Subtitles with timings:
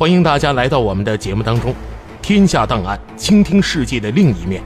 [0.00, 1.74] 欢迎大家来到我们的节目当中。
[2.22, 4.62] 天下档案，倾听世界的另一面。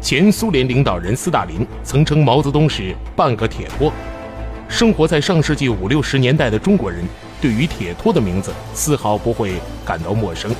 [0.00, 3.92] 前苏联领导人斯大林曾称毛泽东是半个铁托。
[4.68, 7.04] 生活在上世纪五六十年代的中国人，
[7.40, 9.54] 对于铁托的名字丝毫不会
[9.84, 10.54] 感到陌生。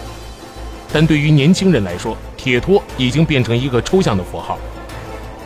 [0.92, 4.58] 但对于年轻人来说，铁托已经变成一个抽象的符号。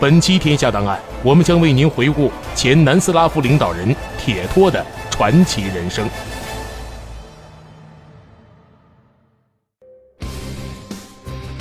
[0.01, 6.09] 本期天下档案，我们将为您回顾前南斯拉夫领导人铁托的传奇人生。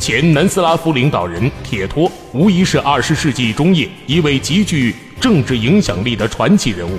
[0.08, 6.98] 前南斯拉夫领导人铁托无疑是二十世纪中叶一位极具政治影响力的传奇人物。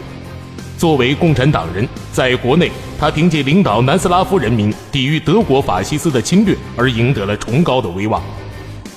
[0.77, 2.71] 作为共产党人，在国内，
[3.01, 8.21] 他凭借领导南斯拉夫人民抵御德国法西斯的侵略而赢得了崇高的威望；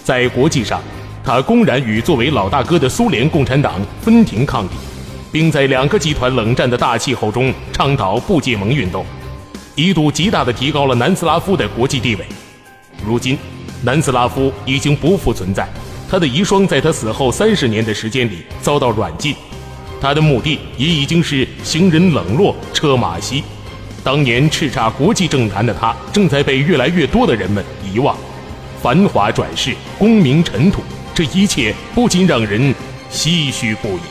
[0.04, 0.82] 在国际上，
[1.23, 4.72] 他公然与作为老大哥的苏联共产党分庭抗礼，
[5.32, 9.06] 并在两个集团冷战的大气候中倡导不结盟运动，
[9.73, 12.26] 一度极大地提高了南斯拉夫的国际地位。
[13.04, 13.38] 如今，
[13.83, 15.67] 南斯拉夫已经不复存在，
[16.09, 19.35] 他的遗孀在他死后三十年的时间里遭到软禁，
[19.99, 23.43] 他的墓地也已经是行人冷落、车马稀。
[24.03, 28.15] 当年叱咤国际政坛的他，正在被越来越多的人们遗忘，
[28.81, 30.81] 繁华转世，功名尘土。
[31.13, 32.73] 这一切不禁让人
[33.11, 34.02] 唏嘘不已。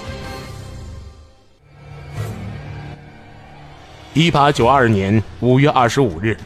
[4.12, 6.36] 一八九二年五月二十五日，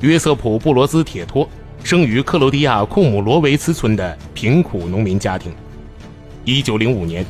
[0.00, 1.48] 约瑟普·布罗兹铁托
[1.82, 5.52] 生于克罗地亚库姆罗维茨村的贫苦农民家庭。
[6.44, 7.24] 一九零五年，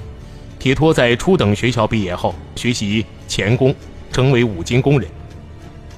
[0.59, 3.75] 铁托在初等学校毕业后学习钳工，
[4.13, 5.09] 成为五金工人。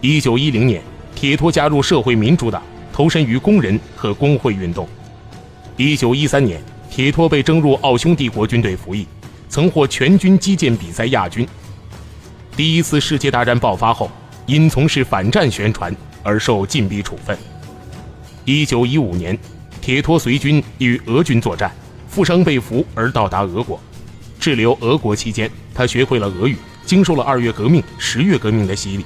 [0.01, 0.81] 一九一零年，
[1.15, 4.89] 铁托加入社会民主党，投身于工人和工会运动。
[5.77, 9.07] 一九一三年，铁托被征入奥匈帝国军队服役，
[9.49, 11.47] 曾获全军击剑比赛亚军。
[12.57, 14.11] 第一次世界大战爆发后，
[14.47, 17.37] 因从事反战宣传而受禁闭处分。
[18.45, 19.39] 一九一五年，
[19.81, 21.71] 铁托随军与俄军作战，
[22.09, 23.81] 负伤被俘而到达俄国。
[24.39, 29.05] 滞留俄国期间，他学会了俄语，经受了二月革命、十月革命的洗礼，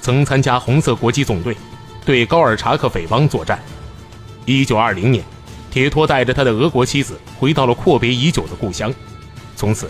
[0.00, 1.56] 曾参加红色国际总队，
[2.04, 3.58] 对高尔察克匪帮作战。
[4.44, 5.24] 一九二零年。
[5.70, 8.92] 铁托带着他的俄国妻子回到了阔别已久的故乡，
[9.54, 9.88] 从此，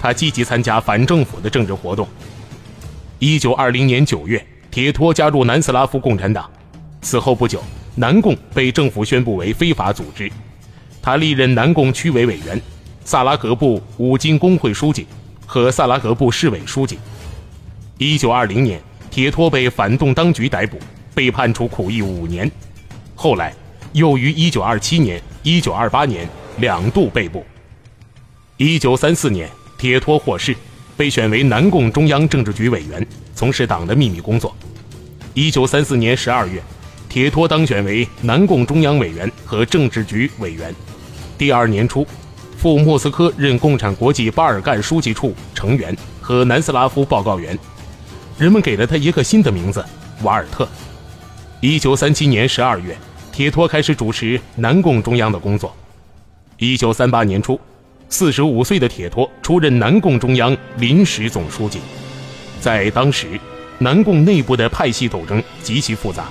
[0.00, 2.06] 他积极参加反政府的政治活动。
[3.20, 6.50] 一九二零年九月，铁托加入南斯拉夫共产党。
[7.02, 7.62] 此后不久，
[7.94, 10.30] 南共被政府宣布为非法组织，
[11.00, 12.60] 他历任南共区委委员、
[13.04, 15.06] 萨拉格布五金工会书记
[15.46, 16.98] 和萨拉格布市委书记。
[17.98, 18.80] 一九二零年，
[19.10, 20.78] 铁托被反动当局逮捕，
[21.14, 22.50] 被判处苦役五年。
[23.14, 23.54] 后来。
[23.94, 26.26] 又于1927年、1928年
[26.56, 27.44] 两度被捕。
[28.56, 30.56] 1934年，铁托获释，
[30.96, 34.56] 被选为南共中央政治局委员，从事党的秘密工作。
[35.34, 36.62] 1934年12月，
[37.12, 40.74] 铁托当选为南共中央委员和政治局委员。
[41.36, 42.06] 第二年初，
[42.56, 47.58] 赴莫斯科任共产国际巴尔干书记处成员和南斯拉夫报告员。
[48.38, 49.84] 人们给了他一个新的名字——
[50.24, 50.66] 瓦尔特。
[51.60, 52.96] 1937年12月。
[53.30, 55.74] 铁托开始主持南共中央的工作。
[56.56, 57.60] 一九三八年初，
[58.08, 61.78] 四十五岁的铁托出任南共中央临时总书记。
[62.58, 63.38] 在当时，
[63.78, 66.26] 南共内部的派系斗争极其复杂，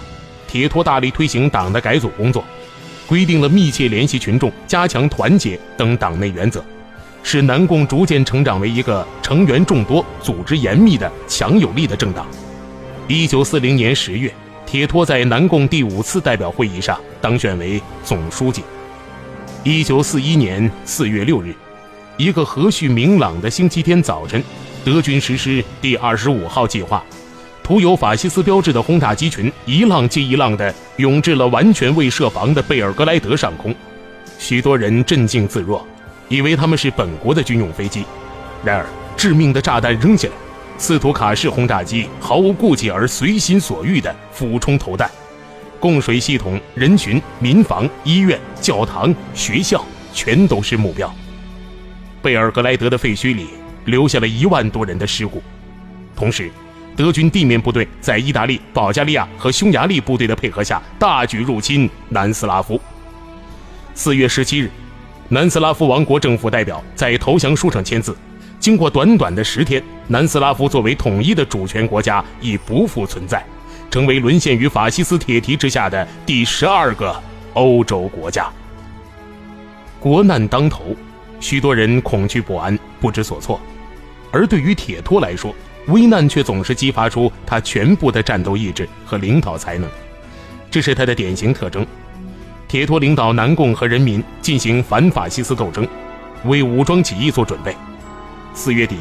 [0.52, 2.44] 铁托大力推行党的改组工作，
[3.08, 6.62] 规定了密切联系群众、加强团结等党内原则，
[7.24, 12.28] 使南共逐渐成长为一个成员众多、组织严密的强有力的政党。
[13.08, 14.30] 一九四零年十月。
[14.64, 18.64] 铁托在南共第五次代表会议上当选为总书记。
[19.66, 21.54] 一九四一年四月六日，
[22.16, 24.42] 一个和煦明朗的星期天早晨，
[24.86, 27.04] 德军实施第二十五号计划，
[27.64, 33.74] 涂有法西斯标志的轰炸机群一浪接一浪地涌至了完全未设防的贝尔格莱德上空。
[34.38, 35.86] 许多人镇静自若，
[36.28, 38.04] 以为他们是本国的军用飞机。
[38.64, 38.86] 然而，
[39.16, 40.34] 致命的炸弹扔下来。
[40.78, 45.08] 斯图卡式轰炸机毫无顾忌而随心所欲地俯冲投弹，
[45.80, 51.14] 供水系统、人群、民房、医院、教堂、学校全都是目标。
[52.20, 53.50] 贝尔格莱德的废墟里
[53.86, 55.44] 留下了一万多人的尸骨，
[56.16, 56.50] 同时，
[56.96, 62.80] 德军地面部队在意大利、保加利亚和匈牙利部队的配合下，大举入侵南斯拉夫。
[63.94, 64.70] 四月十七日，
[65.30, 68.16] 南斯拉夫王国政府代表在投降书上签字。
[68.60, 73.44] 经过短短的十天，南斯拉夫作为统一的主权国家已不复存在，
[73.90, 77.20] 成为沦陷于法西斯铁蹄之下的第十二个
[77.54, 78.48] 欧洲国家。
[80.00, 80.96] 国难当头，
[81.40, 83.60] 许多人恐惧不安，不知所措。
[84.32, 85.56] 而对于铁托来说，
[85.88, 89.90] 危难却总是激发出他全部的战斗意志和领导才能，
[90.70, 91.86] 这是他的典型特征。
[92.68, 95.86] 铁托领导南共和人民进行反法西斯斗争，
[96.46, 97.76] 为武装起义做准备。
[98.54, 98.96] 四月底，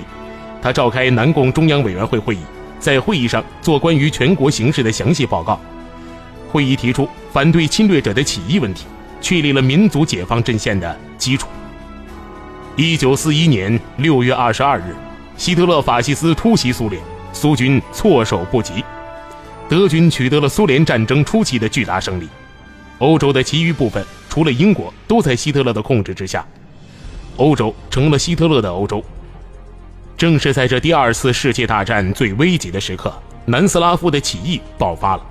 [0.61, 2.41] 他召开南共中央委员会会议，
[2.79, 5.61] 在会议上做关于全国形势的详细报告。
[6.51, 8.87] 会议提出反对侵略者的起义问题，
[9.21, 11.47] 确立了民族解放阵线的基础。
[12.75, 14.97] 一九四一年六月二十二日。
[15.41, 17.03] 希特勒法西斯突袭苏联，
[17.33, 18.85] 苏军措手不及，
[19.71, 22.29] 德军取得了苏联战争初期的巨大胜利。
[22.99, 26.47] 欧洲的其余部分，除了英国，都在希特勒的控制之下。
[27.39, 29.03] 欧洲成了希特勒的欧洲。
[30.15, 33.11] 正是在这第二次世界大战最危急的时刻，
[33.47, 35.23] 南斯拉夫的起义爆发了。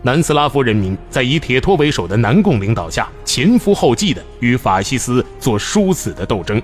[0.00, 6.62] 南斯拉夫人民在以铁托为首的南共领导下，前赴后继地与法西斯做殊死的斗争。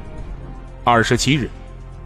[0.84, 1.50] 二十七日。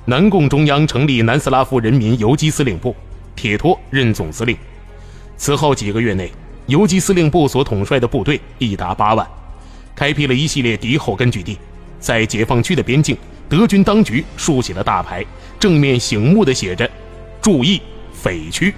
[0.08, 2.96] 南共中央成立南斯拉夫人民游击司令部，
[3.36, 4.56] 铁托任总司令。
[5.36, 6.32] 此后几个月内，
[6.64, 9.28] 游击司令部所统帅的部队已达八万，
[9.94, 11.58] 开辟了一系列敌后根据地。
[12.00, 13.14] 在解放区的边境，
[13.50, 15.22] 德军当局竖起了大牌，
[15.60, 16.90] 正面醒目的写着
[17.42, 17.82] ：“注意，
[18.14, 18.72] 匪区。”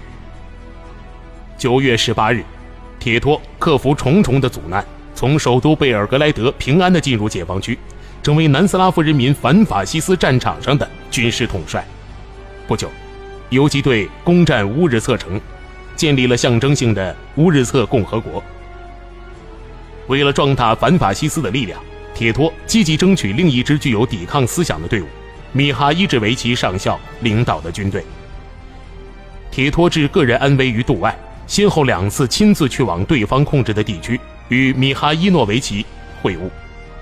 [1.56, 2.42] 九月十八日，
[2.98, 4.84] 铁托克服重重的阻难，
[5.14, 7.78] 从首都贝尔格莱德平安地进入解放区。
[8.20, 11.84] 成为南斯拉夫人民反法西斯战场上的军事统帅。
[12.66, 12.88] 不久，
[13.48, 15.40] 游击队攻占乌日策城，
[15.96, 18.42] 建立了象征性的乌日策共和国。
[20.06, 21.80] 为了壮大反法西斯的力量，
[22.14, 25.06] 铁托积极争取另一支具有抵抗思想的队伍——
[25.52, 28.04] 米哈伊治维奇上校领导的军队。
[29.50, 31.16] 铁托置个人安危于度外，
[31.46, 35.84] 先后两次亲自去往对方控制的地区，与米哈伊诺维奇
[36.22, 36.40] 会晤。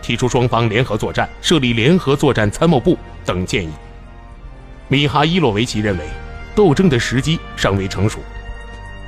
[0.00, 2.96] 提出双方联合作战、设立联合作战参谋部
[3.26, 3.70] 等建议。
[4.88, 6.05] 米哈伊洛维奇认为，
[6.55, 8.19] 斗争的时机尚未成熟，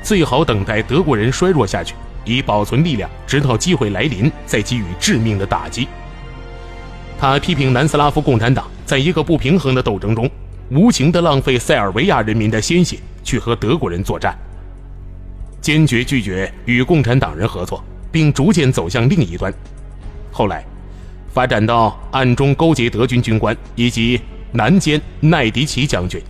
[0.02, 1.94] 最好等待德国人衰弱下去，
[2.24, 5.88] 以保存力量，直到机会来临再给予致命的打击。
[7.18, 10.30] 他批评南斯拉夫共产党在一个不平衡的斗争中，
[10.70, 14.36] 无情地浪费塞尔维亚人民的鲜血去和德国人作战，
[15.62, 19.52] 坚决拒绝与共产党人合作，并逐渐走向另一端。
[20.30, 20.62] 后来。
[21.32, 24.20] 发展到暗中勾结德军军官以及
[24.52, 26.20] 南监奈迪奇将军，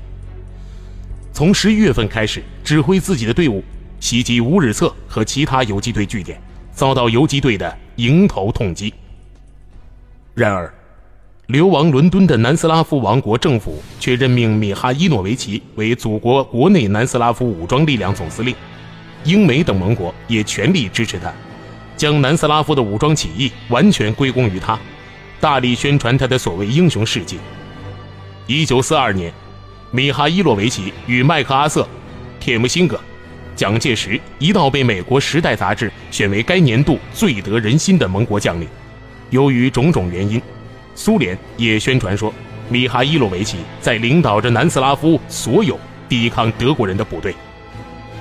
[1.32, 3.64] 从十一月份开始指挥自己的队伍
[3.98, 6.38] 袭击乌日策和其他游击队据点，
[6.72, 8.92] 遭到游击队的迎头痛击。
[10.34, 10.72] 然而，
[11.46, 18.54] 流亡伦敦的南斯拉夫王国政府却任命米哈伊诺维奇为祖国国内南斯拉夫武装力量总司令，
[19.24, 21.32] 英美等盟国也全力支持他。
[21.96, 24.78] 将南斯拉夫的武装起义完全归功于他，
[25.40, 27.38] 大力宣传他的所谓英雄事迹。
[28.50, 29.32] 一九四二年，
[29.92, 31.88] 米哈伊洛维奇与麦克阿瑟、
[32.40, 32.98] 铁木辛格、
[33.54, 38.66] 蒋介石一道被美国《时代》杂志选为该年度最得人心的盟国将领。
[39.30, 40.42] 由于种种原因，
[40.96, 42.34] 苏联也宣传说，
[42.68, 47.32] 米哈伊洛维奇在领导着南斯拉夫所有抵抗德国人的部队。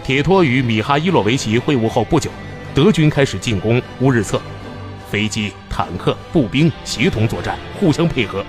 [0.03, 2.29] 铁托与米哈伊洛维奇会晤后不久。
[2.75, 4.39] 德军开始进攻乌日策，
[5.09, 8.45] 飞机、坦克、步兵协同作战，互相配合，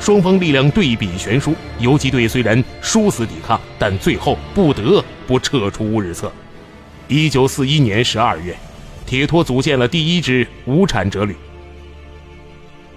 [0.00, 1.54] 双方力量对比悬殊。
[1.78, 6.32] 游击队虽然殊死抵抗，但最后不得不撤出乌日策。
[7.08, 8.56] 一九四一年十二月，
[9.06, 11.36] 铁托组建了第一支无产者旅。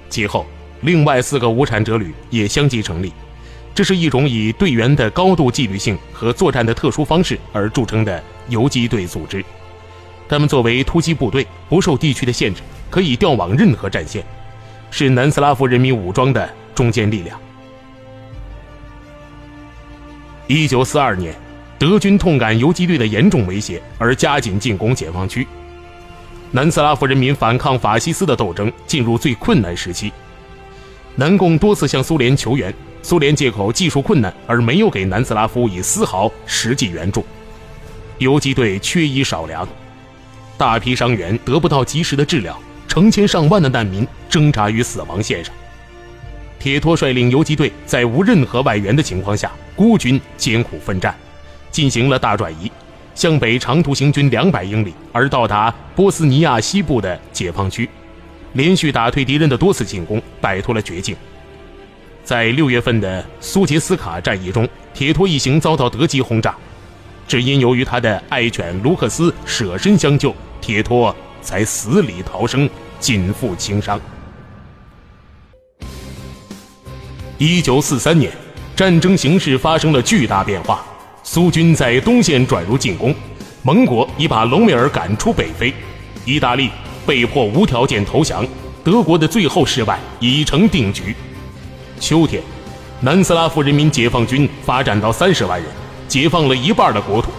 [0.10, 0.46] 其后，
[0.82, 3.13] 另外四个无产者旅也相继成立。
[3.75, 9.46] 这是一种以队员的高度纪律性和作战的特殊方式而著称的游击队组织。
[10.27, 14.24] 他们作为突击部队，不受地区的限制，可以调往任何战线，
[14.91, 17.38] 是南斯拉夫人民武装的中坚力量。
[20.48, 21.36] 一九四二年，
[21.77, 25.45] 德军痛感游击队的严重威胁，而加紧进攻解放区。
[26.51, 30.09] 南斯拉夫人民反抗法西斯的斗争进入最困难时期。
[31.17, 37.25] 南共多次向苏联求援，苏联借口技术困难而没有给南斯拉夫以丝毫实际援助。
[38.19, 39.67] 游击队缺衣少粮。
[40.57, 42.57] 大批伤员得不到及时的治疗，
[42.88, 45.53] 成千上万的难民挣扎于死亡线上。
[46.60, 51.16] 铁托率领游击队在无任何外援的情况下，孤军艰苦奋战，
[51.72, 52.70] 进行了大转移，
[53.16, 57.89] 向北长途行军两百英里，而到达波斯尼亚西部的解放区，
[58.54, 61.16] 连续打退敌人的多次进攻，摆脱了绝境。
[62.25, 66.54] 在六月份的苏杰斯卡战役中，铁托一行遭到德机轰炸，
[67.25, 74.00] 只因由于他的爱犬卢克斯舍身相救，铁托才死里逃生，仅负轻伤。
[77.41, 78.29] 一九四三年，
[78.75, 80.86] 战争形势发生了巨大变化，
[81.24, 83.15] 苏军在东线转入进攻，
[83.63, 85.74] 盟国已把隆美尔赶出北非，
[86.25, 86.69] 意大利
[87.08, 88.46] 被迫无条件投降，
[88.84, 91.15] 德国的最后失败已成定局。
[91.98, 92.43] 秋天，
[93.00, 95.72] 南斯拉夫人民解放军发展到三十万人，
[96.10, 97.31] 解放了一半的国土。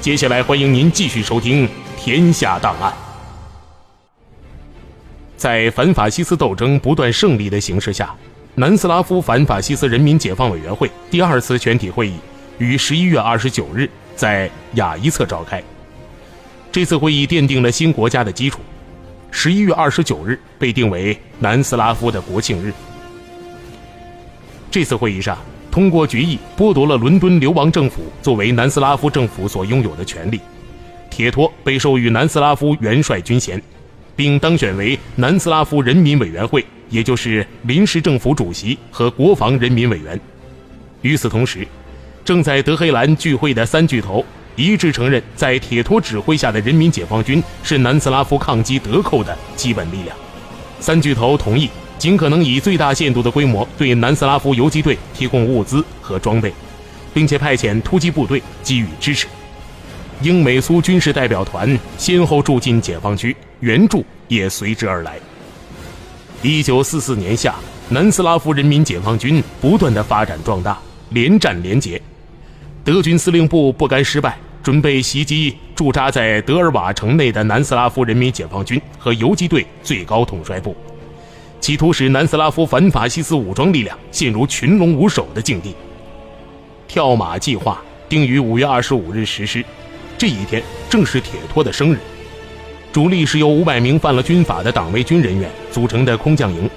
[0.00, 2.92] 接下来，欢迎您继续收听《天下档案》。
[5.36, 8.14] 在反法西斯斗争不断胜利的形势下。
[8.58, 12.14] 南斯拉夫反法西斯人民解放委员会第二次全体会议
[12.58, 15.62] 于十一月二十九日在雅伊策召开。
[16.72, 18.58] 这次会议奠定了新国家的基础。
[19.30, 22.72] 十一月二十九日被定为南斯拉夫的国庆日。
[24.72, 25.38] 这次会议上
[25.70, 30.40] 通过决议，剥夺了伦敦流亡政府作为南斯拉夫政府所拥有的权利。
[31.08, 33.62] 铁托被授予南斯拉夫元帅军衔，
[34.16, 36.66] 并当选为南斯拉夫人民委员会。
[36.90, 40.18] 也就是临时政府主席和国防人民委员。
[41.02, 41.66] 与此同时，
[42.24, 44.24] 正在德黑兰聚会的三巨头
[44.56, 50.16] 一致承认，在铁托指挥下的人民解放军是南斯拉夫抗击德寇的基本力量。
[50.80, 51.68] 三巨头同意
[51.98, 56.52] 尽可能以最大限度的规模对南斯拉夫游击队提供物资和装备，
[57.14, 59.26] 并且派遣突击部队给予支持。
[60.22, 65.18] 英美苏军事代表团先后驻进解放区，援助也随之而来。
[66.40, 67.56] 一九四四年夏，
[67.88, 70.78] 南斯拉夫人民解放军不断的发展壮大，
[71.10, 72.00] 连战连捷。
[72.84, 80.76] 德军司令部不甘失败，准备袭击驻扎在德尔瓦城内的南斯拉夫人民解放军和游击队最高统帅部，
[81.60, 85.74] 企图使南斯拉夫反法西斯武装力量陷入群龙无首的境地。
[86.86, 89.64] 跳马计划定于五月二十五日实施，
[90.16, 91.98] 这一天正是铁托的生日。
[92.90, 96.68] 主力是由五百名犯了军法的党卫军人员组成的空降营，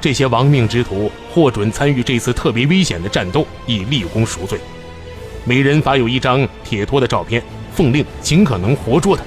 [0.00, 4.58] 这些亡命之徒获准参与这次特别危险的战斗，以立功赎罪。
[5.44, 7.42] 每人发有一张铁托的照片，
[7.74, 9.24] 奉令尽可能活捉他。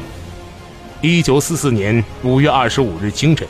[1.01, 3.46] 一九四四年五月二十五日清晨，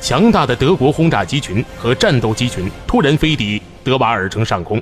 [0.00, 4.80] 强大的德国轰炸机群和战斗机群突然飞抵德瓦尔城上空，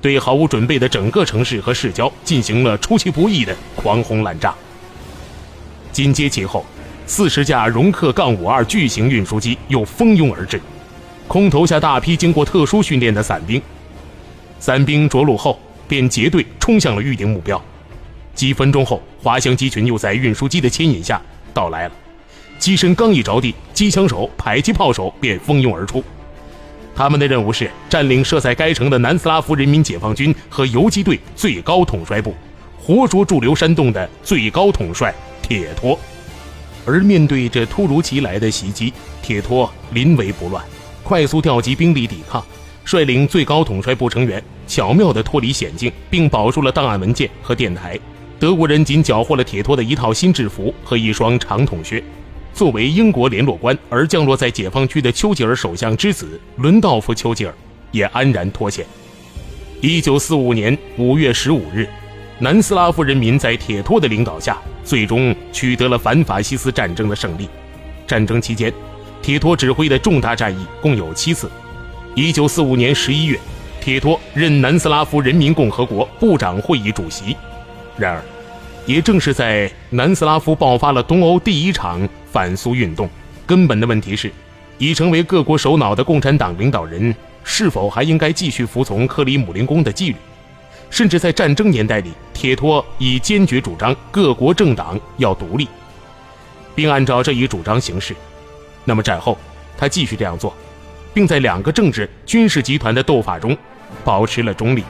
[0.00, 4.54] 对毫无准备的整个城市和市郊进行了出其不意的狂轰滥炸。
[5.90, 6.64] 紧接其后。
[7.06, 10.60] 四十架容克杠五二巨型运输机又蜂拥而至，
[11.28, 13.60] 空投下大批经过特殊训练的伞兵。
[14.58, 17.62] 伞兵着陆后，便结队冲向了预定目标。
[18.34, 21.20] 几分钟后，滑翔机群又在运输机的牵引下
[21.52, 21.94] 到来了。
[22.58, 26.02] 机身刚一着地，机枪手、迫击炮手便蜂拥而出。
[26.96, 32.34] 他们的任务是占领设在该城的南斯拉夫人民解放军和游击队最高统帅部，
[32.80, 35.98] 活捉驻留山洞的最高统帅铁托。
[36.86, 40.64] 而面对这突如其来的袭击，铁托临危不乱，
[41.02, 42.44] 快速调集兵力抵抗，
[42.84, 47.98] 率领最高统帅部成员巧妙地脱离险境，并保住了档案文件和电台。
[48.38, 52.02] 德国人仅缴获了铁托的一套新制服和一双长筒靴。
[52.52, 57.54] 作为英国联络官而降落在解放区的丘吉尔首相之子伦道夫·丘吉尔
[57.90, 58.86] 也安然脱险。
[59.80, 61.88] 一九四五年五月十五日。
[62.40, 67.48] 南斯拉夫人民在铁托的领导下，最终取得了反法西斯战争的胜利。
[68.06, 68.72] 战争期间，
[69.22, 71.50] 铁托指挥的重大战役共有七次。
[72.14, 73.40] 1945年11月，
[73.80, 77.36] 铁托任南斯拉夫人民共和国部长会议主席。
[77.96, 78.22] 然而，
[78.86, 83.08] 也正是在南斯拉夫爆发了东欧第一场反苏运动，
[83.46, 84.30] 根本的问题是，
[84.78, 90.16] 已成为各国首脑的共产党领导人是否还应该继续服从克里姆林宫的纪律？
[90.94, 95.66] 甚至在战争年代里，铁托已坚决主张各国政党要独立，
[96.72, 98.14] 并按照这一主张行事。
[98.84, 99.36] 那么战后，
[99.76, 100.54] 他继续这样做，
[101.12, 103.58] 并在两个政治军事集团的斗法中
[104.04, 104.84] 保持了中立。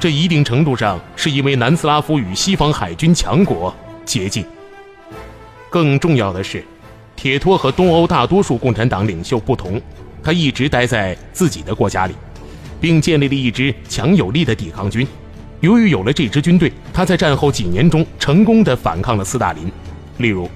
[0.00, 3.74] 这一定程度上是因为南斯拉夫与西方海军强国
[4.06, 4.46] 接近。
[5.68, 6.64] 更重要的是，
[7.16, 9.78] 铁托和东欧大多数共产党领袖不同，
[10.22, 12.14] 他一直待在自己的国家里。
[12.80, 15.06] 并建立了一支强有力的抵抗军。
[15.60, 19.70] 由于有了这支军队，他在战后几年中成功的反抗了斯大林。
[20.18, 20.48] 例如，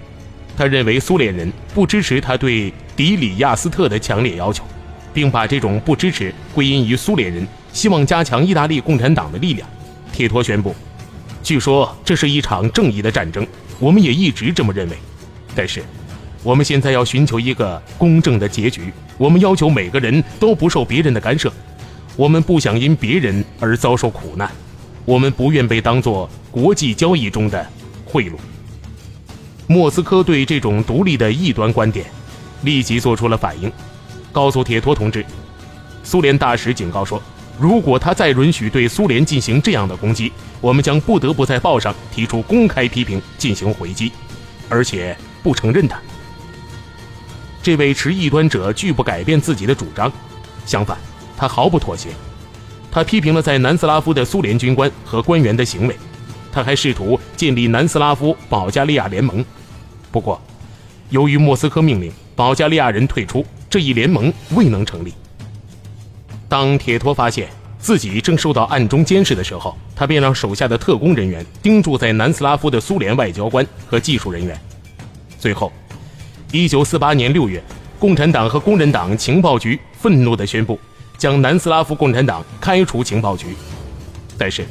[0.57, 4.65] 他认为苏联人不支持他对迪里亚斯特的强烈要求，
[5.13, 9.69] 并把这种不支持归因于苏联人希望加强意大利共产党的力量。
[10.13, 10.75] 铁托宣布，
[11.43, 13.47] 据说这是一场正义的战争，
[13.81, 14.97] 我们也一直这么认为。
[15.55, 15.83] 但是，
[16.43, 18.93] 我们现在要寻求一个公正的结局。
[19.19, 21.53] 我们要求每个人都不受别人的干涉，
[22.17, 24.51] 我们不想因别人而遭受苦难，
[25.05, 27.67] 我们不愿被当作国际交易中的
[28.05, 28.35] 贿赂。
[29.67, 32.07] 莫斯科对这种独立的异端观点，
[32.63, 33.73] 立即做出了反应，
[34.31, 35.25] 告诉铁托同志，
[36.05, 37.23] 苏联大使警告说，
[37.59, 44.13] 如果他再允许对苏联进行这样的攻击，我们将不得不在报上提出公开批评，进行回击，
[44.69, 45.99] 而且不承认他。
[47.63, 50.13] 这位持异端者拒不改变自己的主张，
[50.67, 50.99] 相反，
[51.37, 52.11] 他毫不妥协。
[52.91, 55.97] 他批评了在南斯拉夫的苏联军官和官员的行为，
[56.53, 59.45] 他还试图建立南斯拉夫保加利亚联盟。
[60.11, 60.41] 不过，
[61.11, 65.15] 由于莫斯科命令保加利亚人退出，这一联盟未能成立。
[66.49, 67.49] 当铁托发现
[67.79, 74.59] 自己正受到暗中监视的时候，他便让手下的特工人员盯住在南斯拉夫的苏联外交官和技术人员。
[75.39, 75.73] 最后。
[76.55, 77.63] 一九四八年六月，
[77.99, 80.79] 共产党和工人党情报局愤怒地宣布，
[81.23, 83.47] 将南斯拉夫共产党开除情报局。
[84.37, 84.67] 但是，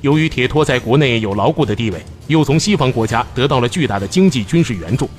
[0.00, 5.10] 由于铁托在国内有牢固的地位，又从西方国家得到了巨大的经济军事援助，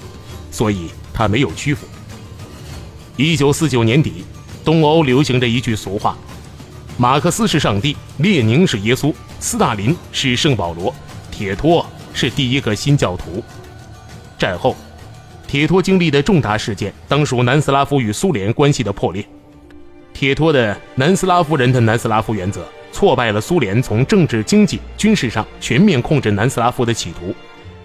[0.50, 1.86] 所以他没有屈服。
[3.16, 4.26] 一九四九年底，
[4.64, 6.18] 东欧流行着一句俗话
[6.98, 10.92] ：“马克思是上帝，列宁是耶稣，斯大林是圣保罗，
[11.30, 13.44] 铁托是第一个新教徒。”
[14.40, 14.76] 战后。
[15.48, 19.24] 铁托经历的重大事件，当属南斯拉夫与苏联关系的破裂。
[20.16, 27.36] 铁托的南斯拉夫人的南斯拉夫原则，挫败了苏联从政治、经济、军事上全面控制南斯拉夫的企图。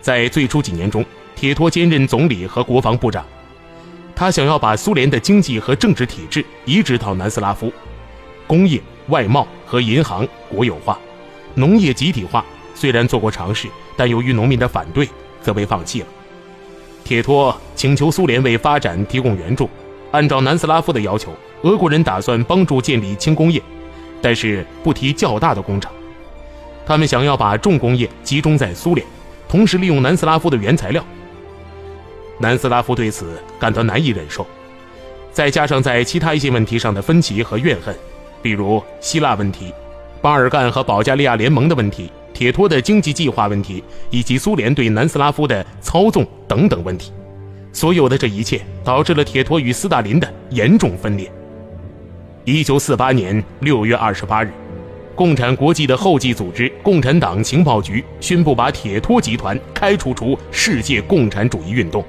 [0.01, 3.27] 在最初几年中，铁托兼任总理和国防部长，
[4.15, 7.73] 他想要把苏联的经济和政治体制移植到南斯拉夫，
[8.47, 10.97] 工业、外贸和银行国有化，
[11.57, 12.45] 农业集体化。
[12.77, 15.09] 虽然做过尝试，但由于农民的反对，
[15.43, 16.07] 则被放弃了。
[17.03, 19.69] 铁托请求苏联为发展提供援助，
[20.13, 23.63] 按照南斯拉夫的要求，俄国人打算帮助建立轻工业，
[24.23, 25.93] 但是不提较大的工厂。
[26.87, 29.07] 他们想要把重工业集中在苏联，
[29.49, 31.05] 同时利用南斯拉夫的原材料。
[32.39, 34.47] 南斯拉夫对此感到难以忍受，
[35.31, 37.95] 再加上在其他一些问题上的分歧和怨恨，
[38.41, 39.73] 比如希腊问题、
[40.23, 42.11] 巴尔干和保加利亚联盟的问题。
[42.33, 47.13] 铁托的经济计划问题，以及苏联对南斯拉夫的操纵等等问题，
[47.71, 51.31] 所有的这一切导致了铁托与斯大林的严重分裂。
[52.45, 54.51] 一九四八年六月二十八日，
[55.15, 62.03] 共产国际的后继组织共产党情报局宣布把铁托集团开除出世界共产主义运动。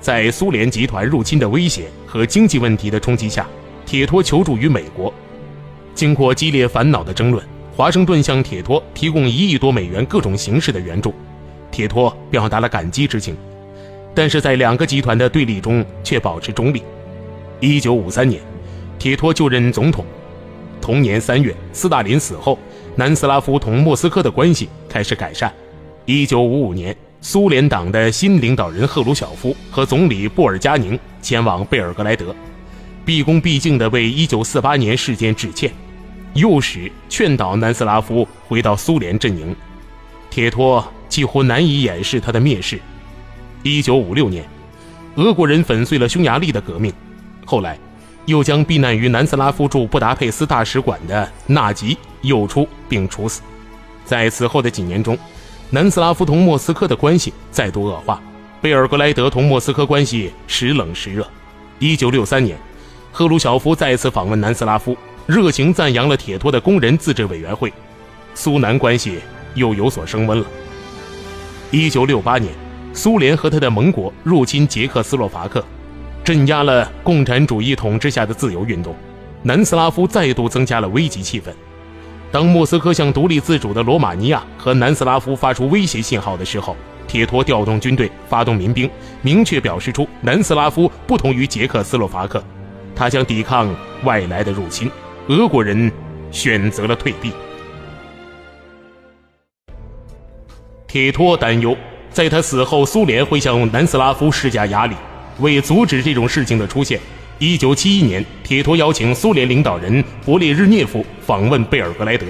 [0.00, 3.46] 在苏联集团入侵的威胁和经济问题的冲击下，
[3.86, 5.12] 铁托求助于美国。
[5.94, 7.42] 经过激烈烦恼的争论。
[7.76, 11.14] 华盛顿向铁托提供一亿多美元各种形式的援助，
[11.70, 13.34] 铁托表达了感激之情，
[14.14, 16.82] 但是在两个集团的对立中却保持中立。
[17.58, 18.42] 一九五三年，
[19.00, 20.04] 铁托就任总统。
[20.78, 22.58] 同年三月，斯大林死后，
[22.96, 25.50] 南斯拉夫同莫斯科的关系开始改善。
[26.04, 32.36] 一九五五年，苏联党的新领导人赫鲁晓夫和总理布尔加宁前往贝尔格莱德，
[33.02, 35.72] 毕恭毕敬地为一九四八年事件致歉。
[36.34, 39.56] 诱使劝导南斯拉夫回到苏联阵营，
[40.28, 42.78] 铁托几乎难以掩饰他的蔑视。
[43.62, 44.44] 一九五六年，
[45.14, 46.92] 俄国人粉碎了匈牙利的革命，
[47.46, 47.78] 后来
[48.30, 53.42] 又将避难于南斯拉夫驻布达佩斯大使馆的纳吉诱出并处死。
[54.04, 55.18] 在此后的几年中，
[55.70, 58.22] 南斯拉夫同莫斯科的关系再度恶化，
[58.60, 61.26] 贝尔格莱德同莫斯科关系时冷时热。
[61.80, 62.56] 一九六三年，
[63.10, 64.96] 赫鲁晓夫再次访问南斯拉夫。
[65.26, 67.72] 热情赞扬了铁托的工人自治委员会，
[68.34, 69.18] 苏南关系
[69.54, 70.46] 又有所升温了。
[71.70, 72.52] 一九六八年，
[72.92, 75.64] 苏联和他的盟国入侵捷克斯洛伐克，
[76.30, 78.94] 镇压了共产主义统治下的自由运动，
[79.42, 81.46] 南斯拉夫再度增加了危急气氛。
[82.30, 86.76] 当莫斯科向独立自主的罗马尼亚和南斯拉夫发出威胁信号的时候，
[87.08, 88.88] 铁托调动军队，发动民兵，
[89.22, 92.40] 明确表示出南斯拉夫不同于捷克斯洛伐克，
[92.94, 93.68] 他将抵抗
[94.04, 94.88] 外来的入侵。
[95.26, 95.90] 俄国人
[96.30, 97.32] 选择了退避。
[100.86, 101.76] 铁托担忧，
[102.08, 104.94] 在他死后，苏联会向南斯拉夫施加压力。
[105.38, 107.00] 为阻止这种事情的出现
[107.38, 112.26] ，1971年，铁托邀请苏联领导人勃列日涅夫访问贝尔格莱德。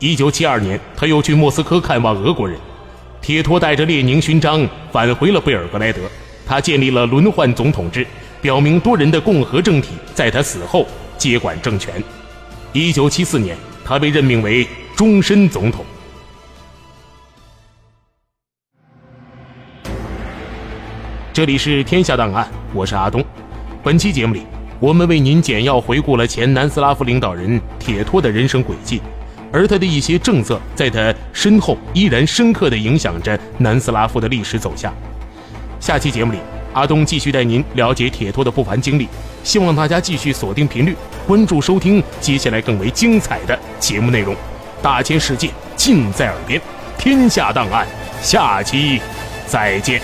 [0.00, 2.58] 1972年，他又去莫斯科看望俄国人。
[3.20, 6.02] 铁托带着列宁勋章返回了贝尔格莱德。
[6.46, 8.06] 他建立了轮换总统制，
[8.40, 10.86] 表明多人的共和政体在他死后。
[11.18, 11.94] 接管政权。
[12.74, 15.82] 一九七四年，他被任命为终身总统。
[21.36, 23.22] 这里是天下档案，我是阿东。
[23.82, 24.46] 本期节目里，
[24.80, 29.02] 我们为您简要回顾了前南斯拉夫领导人铁托的人生轨迹，
[29.52, 34.90] 而他的一些政策在他身后依然深刻地影响着南斯拉夫的历史走向。
[35.78, 36.38] 下期节目里，
[36.72, 39.06] 阿东继续带您了解铁托的不凡经历，
[39.44, 40.96] 希望大家继续锁定频率，
[41.26, 44.34] 关注收听接下来更为精彩的节目内容。
[44.80, 46.58] 大千世界尽在耳边，
[46.96, 47.86] 天下档案，
[48.22, 49.02] 下期
[49.46, 50.00] 再见。